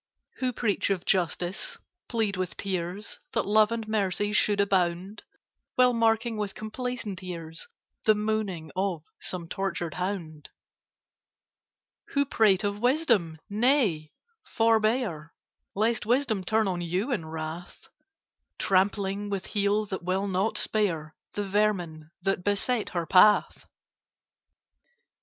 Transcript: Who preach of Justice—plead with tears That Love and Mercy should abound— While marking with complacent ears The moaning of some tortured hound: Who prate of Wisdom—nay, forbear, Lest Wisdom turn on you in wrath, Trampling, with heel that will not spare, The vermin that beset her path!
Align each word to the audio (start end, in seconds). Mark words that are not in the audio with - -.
Who 0.37 0.51
preach 0.51 0.89
of 0.89 1.05
Justice—plead 1.05 2.35
with 2.35 2.57
tears 2.57 3.19
That 3.33 3.45
Love 3.45 3.71
and 3.71 3.87
Mercy 3.87 4.33
should 4.33 4.59
abound— 4.59 5.21
While 5.75 5.93
marking 5.93 6.37
with 6.37 6.55
complacent 6.55 7.21
ears 7.21 7.67
The 8.05 8.15
moaning 8.15 8.71
of 8.75 9.03
some 9.19 9.47
tortured 9.47 9.93
hound: 9.93 10.49
Who 12.15 12.25
prate 12.25 12.63
of 12.63 12.79
Wisdom—nay, 12.79 14.11
forbear, 14.43 15.35
Lest 15.75 16.07
Wisdom 16.07 16.43
turn 16.45 16.67
on 16.67 16.81
you 16.81 17.11
in 17.11 17.23
wrath, 17.27 17.87
Trampling, 18.57 19.29
with 19.29 19.45
heel 19.45 19.85
that 19.85 20.01
will 20.03 20.27
not 20.27 20.57
spare, 20.57 21.13
The 21.33 21.43
vermin 21.47 22.09
that 22.23 22.43
beset 22.43 22.89
her 22.89 23.05
path! 23.05 23.67